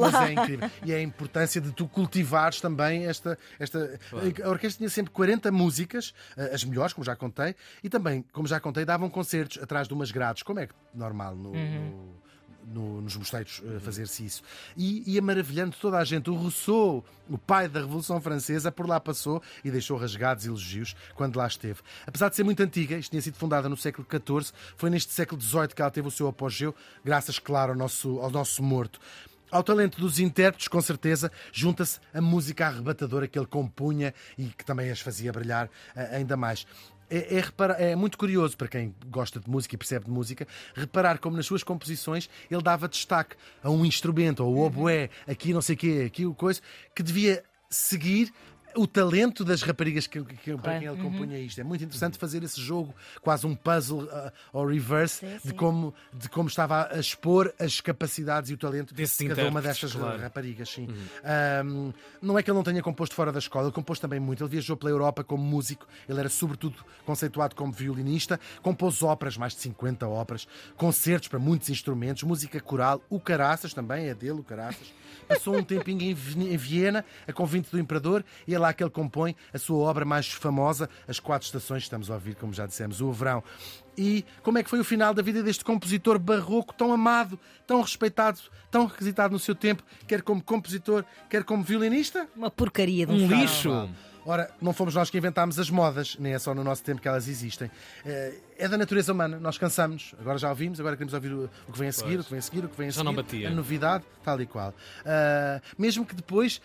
Lá. 0.00 0.10
Mas 0.10 0.28
é 0.28 0.32
incrível. 0.32 0.70
E 0.84 0.92
é 0.92 0.96
a 0.96 1.02
importância 1.02 1.60
de 1.60 1.72
tu 1.72 1.86
cultivares 1.86 2.60
também 2.60 3.06
esta. 3.06 3.38
esta... 3.58 3.98
Claro. 4.10 4.34
A 4.44 4.48
orquestra 4.48 4.78
tinha 4.78 4.90
sempre 4.90 5.12
40 5.12 5.50
músicas, 5.50 6.14
eh, 6.36 6.50
as 6.54 6.64
melhores, 6.64 6.92
como 6.92 7.04
já 7.04 7.16
contei 7.16 7.54
e 7.82 7.88
também, 7.88 8.24
como 8.32 8.46
já 8.46 8.60
contei, 8.60 8.84
davam 8.84 9.08
concertos 9.10 9.62
atrás 9.62 9.88
de 9.88 9.94
umas 9.94 10.10
grades, 10.10 10.42
como 10.42 10.60
é 10.60 10.68
normal 10.94 11.34
no, 11.34 11.50
uhum. 11.50 12.20
no, 12.64 12.80
no, 12.80 13.00
nos 13.00 13.16
mosteiros 13.16 13.60
uh, 13.60 13.80
fazer-se 13.80 14.24
isso. 14.24 14.42
E 14.76 15.14
ia 15.14 15.22
maravilhando 15.22 15.76
toda 15.80 15.98
a 15.98 16.04
gente. 16.04 16.30
O 16.30 16.34
Rousseau, 16.34 17.04
o 17.28 17.38
pai 17.38 17.68
da 17.68 17.80
Revolução 17.80 18.20
Francesa, 18.20 18.70
por 18.70 18.88
lá 18.88 19.00
passou 19.00 19.42
e 19.64 19.70
deixou 19.70 19.96
rasgados 19.96 20.46
elogios 20.46 20.94
quando 21.14 21.36
lá 21.36 21.46
esteve. 21.46 21.80
Apesar 22.06 22.28
de 22.28 22.36
ser 22.36 22.44
muito 22.44 22.62
antiga, 22.62 22.96
isto 22.96 23.10
tinha 23.10 23.22
sido 23.22 23.36
fundada 23.36 23.68
no 23.68 23.76
século 23.76 24.06
XIV, 24.08 24.52
foi 24.76 24.90
neste 24.90 25.12
século 25.12 25.40
XVIII 25.40 25.68
que 25.68 25.82
ela 25.82 25.90
teve 25.90 26.08
o 26.08 26.10
seu 26.10 26.28
apogeu, 26.28 26.74
graças, 27.04 27.38
claro, 27.38 27.72
ao 27.72 27.78
nosso, 27.78 28.18
ao 28.20 28.30
nosso 28.30 28.62
morto. 28.62 29.00
Ao 29.50 29.64
talento 29.64 30.00
dos 30.00 30.20
intérpretes, 30.20 30.68
com 30.68 30.80
certeza, 30.80 31.30
junta-se 31.52 31.98
a 32.14 32.20
música 32.20 32.68
arrebatadora 32.68 33.26
que 33.26 33.36
ele 33.36 33.46
compunha 33.46 34.14
e 34.38 34.44
que 34.44 34.64
também 34.64 34.90
as 34.90 35.00
fazia 35.00 35.32
brilhar 35.32 35.66
uh, 35.66 36.14
ainda 36.14 36.36
mais. 36.36 36.64
É, 37.10 37.36
é, 37.36 37.40
repara, 37.40 37.72
é, 37.74 37.96
muito 37.96 38.16
curioso 38.16 38.56
para 38.56 38.68
quem 38.68 38.94
gosta 39.08 39.40
de 39.40 39.50
música 39.50 39.74
e 39.74 39.78
percebe 39.78 40.04
de 40.04 40.10
música 40.12 40.46
reparar 40.72 41.18
como 41.18 41.36
nas 41.36 41.46
suas 41.46 41.64
composições 41.64 42.30
ele 42.48 42.62
dava 42.62 42.88
destaque 42.88 43.34
a 43.60 43.68
um 43.68 43.84
instrumento, 43.84 44.44
ou 44.44 44.58
oboé, 44.58 45.10
aqui 45.26 45.52
não 45.52 45.60
sei 45.60 45.74
o 45.74 45.78
quê, 45.78 46.04
aqui 46.06 46.24
o 46.24 46.32
coisa, 46.32 46.60
que 46.94 47.02
devia 47.02 47.42
seguir 47.68 48.32
o 48.76 48.86
talento 48.86 49.44
das 49.44 49.62
raparigas 49.62 50.06
que, 50.06 50.22
que, 50.22 50.56
para 50.56 50.78
quem 50.78 50.88
ele 50.88 51.02
compunha 51.02 51.38
uhum. 51.38 51.44
isto. 51.44 51.60
É 51.60 51.64
muito 51.64 51.84
interessante 51.84 52.18
fazer 52.18 52.42
esse 52.42 52.60
jogo, 52.60 52.94
quase 53.20 53.46
um 53.46 53.54
puzzle 53.54 54.04
uh, 54.04 54.32
ou 54.52 54.66
reverse, 54.66 55.20
sim, 55.20 55.38
sim. 55.40 55.48
De, 55.48 55.54
como, 55.54 55.94
de 56.12 56.28
como 56.28 56.48
estava 56.48 56.88
a 56.92 56.98
expor 56.98 57.52
as 57.58 57.80
capacidades 57.80 58.50
e 58.50 58.54
o 58.54 58.58
talento 58.58 58.94
Desse 58.94 59.24
de 59.24 59.34
cada 59.34 59.48
uma 59.48 59.60
destas 59.60 59.92
claro. 59.92 60.20
raparigas. 60.20 60.68
Sim. 60.68 60.88
Uhum. 60.88 61.66
Um, 61.66 61.92
não 62.22 62.38
é 62.38 62.42
que 62.42 62.50
ele 62.50 62.56
não 62.56 62.64
tenha 62.64 62.82
composto 62.82 63.14
fora 63.14 63.32
da 63.32 63.38
escola, 63.38 63.66
ele 63.66 63.72
compôs 63.72 63.98
também 63.98 64.20
muito. 64.20 64.42
Ele 64.42 64.50
viajou 64.50 64.76
pela 64.76 64.90
Europa 64.90 65.24
como 65.24 65.42
músico, 65.42 65.86
ele 66.08 66.20
era 66.20 66.28
sobretudo 66.28 66.76
conceituado 67.04 67.54
como 67.54 67.72
violinista, 67.72 68.38
compôs 68.62 69.02
óperas, 69.02 69.36
mais 69.36 69.54
de 69.54 69.60
50 69.60 70.06
óperas, 70.08 70.46
concertos 70.76 71.28
para 71.28 71.38
muitos 71.38 71.68
instrumentos, 71.70 72.22
música 72.22 72.60
coral, 72.60 73.02
o 73.08 73.18
Caraças 73.18 73.74
também 73.74 74.08
é 74.08 74.14
dele, 74.14 74.40
o 74.40 74.44
Caraças. 74.44 74.92
Passou 75.26 75.56
um 75.56 75.62
tempinho 75.62 76.02
em 76.02 76.56
Viena, 76.56 77.04
a 77.26 77.32
convite 77.32 77.70
do 77.70 77.78
Imperador, 77.78 78.24
e 78.46 78.54
é 78.54 78.58
lá 78.60 78.72
que 78.72 78.82
ele 78.82 78.90
compõe 78.90 79.34
a 79.52 79.58
sua 79.58 79.78
obra 79.78 80.04
mais 80.04 80.28
famosa, 80.28 80.88
As 81.08 81.18
Quatro 81.18 81.46
Estações, 81.46 81.82
estamos 81.82 82.10
a 82.10 82.14
ouvir, 82.14 82.34
como 82.36 82.52
já 82.52 82.66
dissemos, 82.66 83.00
o 83.00 83.10
verão. 83.12 83.42
E 83.96 84.24
como 84.42 84.58
é 84.58 84.62
que 84.62 84.70
foi 84.70 84.80
o 84.80 84.84
final 84.84 85.12
da 85.12 85.22
vida 85.22 85.42
deste 85.42 85.64
compositor 85.64 86.18
barroco 86.18 86.72
tão 86.74 86.92
amado, 86.92 87.38
tão 87.66 87.80
respeitado, 87.80 88.40
tão 88.70 88.86
requisitado 88.86 89.32
no 89.32 89.38
seu 89.38 89.54
tempo, 89.54 89.82
quer 90.06 90.22
como 90.22 90.42
compositor, 90.42 91.04
quer 91.28 91.44
como 91.44 91.62
violinista? 91.62 92.28
Uma 92.36 92.50
porcaria 92.50 93.06
de 93.06 93.12
um, 93.12 93.24
um 93.24 93.28
lixo. 93.28 93.90
Ora, 94.24 94.50
não 94.60 94.72
fomos 94.72 94.94
nós 94.94 95.08
que 95.08 95.16
inventámos 95.16 95.58
as 95.58 95.70
modas, 95.70 96.16
nem 96.18 96.34
é 96.34 96.38
só 96.38 96.54
no 96.54 96.62
nosso 96.62 96.82
tempo 96.82 97.00
que 97.00 97.08
elas 97.08 97.26
existem. 97.26 97.70
Eh, 98.04 98.34
é 98.58 98.68
da 98.68 98.76
natureza 98.76 99.12
humana, 99.12 99.38
nós 99.40 99.56
cansamos. 99.56 100.14
Agora 100.20 100.36
já 100.36 100.50
ouvimos, 100.50 100.78
agora 100.78 100.94
queremos 100.94 101.14
ouvir 101.14 101.32
o 101.32 101.48
que 101.72 101.78
vem 101.78 101.88
a 101.88 101.92
seguir, 101.92 102.16
pois. 102.16 102.20
o 102.20 102.24
que 102.24 102.30
vem 102.30 102.38
a 102.38 102.42
seguir, 102.42 102.64
o 102.64 102.68
que 102.68 102.76
vem 102.76 102.88
a 102.88 102.90
já 102.90 102.98
seguir. 102.98 103.06
Não 103.06 103.14
batia. 103.14 103.48
A 103.48 103.50
novidade, 103.50 104.04
tal 104.22 104.40
e 104.40 104.46
qual. 104.46 104.70
Uh, 104.70 105.60
mesmo 105.78 106.04
que 106.04 106.14
depois 106.14 106.60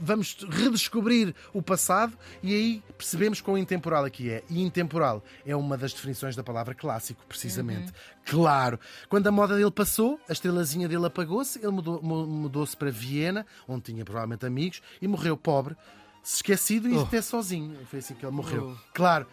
vamos 0.00 0.36
redescobrir 0.50 1.34
o 1.52 1.62
passado 1.62 2.18
e 2.42 2.52
aí 2.52 2.82
percebemos 2.98 3.40
quão 3.40 3.56
intemporal 3.56 4.04
aqui 4.04 4.30
é. 4.30 4.42
E 4.50 4.60
intemporal 4.60 5.22
é 5.46 5.54
uma 5.54 5.78
das 5.78 5.92
definições 5.92 6.34
da 6.34 6.42
palavra 6.42 6.74
clássico, 6.74 7.24
precisamente. 7.28 7.86
Uhum. 7.86 8.14
Claro. 8.26 8.80
Quando 9.08 9.26
a 9.28 9.30
moda 9.30 9.54
dele 9.54 9.70
passou, 9.70 10.18
a 10.28 10.32
estrelazinha 10.32 10.88
dele 10.88 11.06
apagou-se, 11.06 11.58
ele 11.58 11.70
mudou-se 11.70 12.04
mudou 12.04 12.66
para 12.76 12.90
Viena, 12.90 13.46
onde 13.68 13.82
tinha 13.82 14.04
provavelmente 14.04 14.44
amigos, 14.44 14.82
e 15.00 15.06
morreu 15.06 15.36
pobre 15.36 15.76
esquecido 16.24 16.88
e 16.88 16.94
oh. 16.94 17.02
até 17.02 17.20
sozinho. 17.20 17.76
Foi 17.86 17.98
assim 17.98 18.14
que 18.14 18.24
ele 18.24 18.32
morreu. 18.32 18.74
Oh. 18.74 18.90
Claro, 18.94 19.26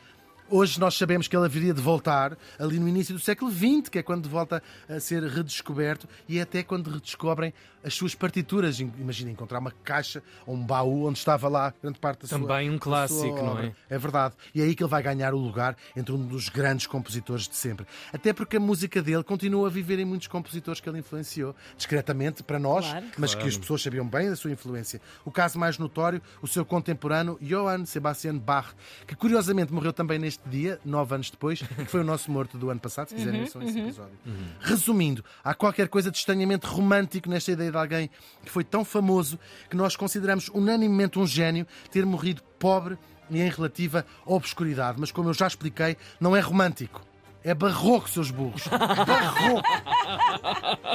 Hoje 0.54 0.82
nós 0.82 0.96
sabemos 0.96 1.30
que 1.30 1.36
ele 1.38 1.46
haveria 1.46 1.74
de 1.74 1.82
voltar 1.82 2.38
ali 2.60 2.78
no 2.78 2.86
início 2.86 3.16
do 3.16 3.22
século 3.22 3.50
XX, 3.50 3.88
que 3.90 4.00
é 4.00 4.04
quando 4.04 4.28
volta 4.28 4.62
a 4.90 5.00
ser 5.00 5.24
redescoberto 5.24 6.10
e 6.28 6.40
é 6.40 6.42
até 6.42 6.62
quando 6.62 6.90
redescobrem 6.90 7.54
as 7.82 7.94
suas 7.94 8.14
partituras. 8.14 8.82
Imagina 8.82 9.32
encontrar 9.32 9.60
uma 9.60 9.72
caixa 9.72 10.22
ou 10.46 10.56
um 10.56 10.62
baú 10.62 11.08
onde 11.08 11.18
estava 11.18 11.48
lá 11.48 11.74
grande 11.82 12.00
parte 12.00 12.24
da 12.24 12.28
Também 12.28 12.40
sua 12.40 12.48
Também 12.48 12.70
um 12.70 12.78
clássico, 12.78 13.36
não 13.38 13.60
é? 13.60 13.72
É 13.90 13.98
verdade. 13.98 14.36
E 14.54 14.62
é 14.62 14.66
aí 14.66 14.76
que 14.76 14.84
ele 14.84 14.90
vai 14.90 15.02
ganhar 15.02 15.34
o 15.34 15.38
lugar 15.38 15.78
entre 15.96 16.14
um 16.14 16.28
dos 16.28 16.50
grandes 16.50 16.86
compositores 16.86 17.48
de 17.48 17.56
sempre. 17.56 17.86
Até 18.12 18.34
porque 18.34 18.58
a 18.58 18.60
música 18.60 19.02
dele 19.02 19.24
continua 19.24 19.68
a 19.68 19.70
viver 19.72 20.00
em 20.00 20.06
muitos 20.06 20.28
compositores 20.28 20.82
que 20.82 20.90
ele 20.90 21.00
influenciou, 21.00 21.56
discretamente 21.78 22.44
para 22.44 22.60
nós, 22.60 22.86
claro. 22.86 23.06
mas 23.18 23.32
claro. 23.34 23.48
que 23.48 23.56
as 23.56 23.58
pessoas 23.58 23.82
sabiam 23.82 24.06
bem 24.06 24.30
da 24.30 24.36
sua 24.36 24.52
influência. 24.52 25.02
O 25.24 25.32
caso 25.32 25.58
mais 25.58 25.78
notório, 25.78 26.22
o 26.42 26.48
seu 26.48 26.66
contemporâneo 26.66 27.40
Johann 27.42 27.86
Sebastian 27.86 28.38
Bach, 28.38 28.74
que 29.08 29.16
curiosamente 29.16 29.72
morreu 29.72 29.94
também 29.94 30.20
neste 30.20 30.41
dia, 30.46 30.80
nove 30.84 31.16
anos 31.16 31.30
depois, 31.30 31.62
que 31.62 31.86
foi 31.86 32.02
o 32.02 32.04
nosso 32.04 32.32
morto 32.32 32.58
do 32.58 32.70
ano 32.70 32.80
passado, 32.80 33.10
se 33.10 33.16
quiserem, 33.16 33.42
uhum, 33.42 33.48
só 33.48 33.62
esse 33.62 33.80
episódio. 33.80 34.18
Uhum. 34.26 34.48
Resumindo, 34.60 35.24
há 35.44 35.54
qualquer 35.54 35.88
coisa 35.88 36.10
de 36.10 36.18
estranhamente 36.18 36.66
romântico 36.66 37.30
nesta 37.30 37.52
ideia 37.52 37.72
de 37.72 37.78
alguém 37.78 38.10
que 38.44 38.52
foi 38.52 38.64
tão 38.64 38.84
famoso 38.84 39.40
que 39.70 39.76
nós 39.76 39.96
consideramos 39.96 40.50
unanimemente 40.50 41.20
um 41.20 41.26
gênio 41.26 41.66
ter 41.92 42.06
morrido 42.06 42.42
pobre 42.58 42.98
e 43.30 43.40
em 43.42 43.50
relativa 43.50 44.06
obscuridade. 44.26 45.00
Mas, 45.00 45.12
como 45.12 45.30
eu 45.30 45.34
já 45.34 45.48
expliquei, 45.48 45.98
não 46.20 46.36
é 46.36 46.40
romântico. 46.40 47.02
É 47.44 47.56
barroco, 47.56 48.10
seus 48.10 48.30
burros. 48.30 48.68
Barroco. 48.68 49.68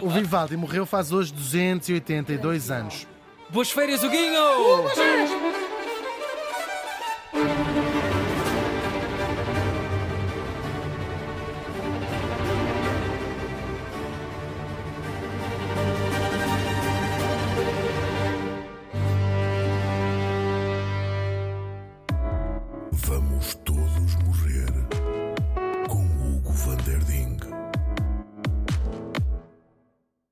O 0.02 0.10
Vivaldi 0.10 0.56
morreu 0.56 0.86
faz 0.86 1.10
hoje 1.10 1.32
282 1.32 2.70
anos. 2.70 3.06
Boas 3.50 3.70
férias, 3.70 4.02
Huguinho! 4.02 4.40
Uh, 4.40 4.82
boas 4.82 4.94
férias. 4.94 5.30